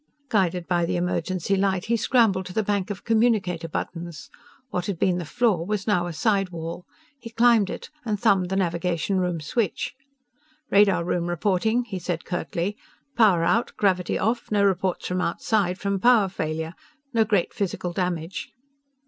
[0.29, 4.31] Guided by the emergency light, he scrambled to the bank of communicator buttons.
[4.71, 6.85] What had been the floor was now a side wall.
[7.19, 9.93] He climbed it and thumbed the navigation room switch.
[10.71, 12.77] "Radar room reporting," he said curtly.
[13.15, 16.73] "Power out, gravity off, no reports from outside from power failure.
[17.13, 18.49] No great physical damage."